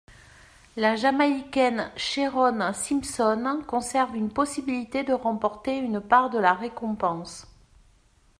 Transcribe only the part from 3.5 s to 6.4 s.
conserve une possibilité de remporter une part de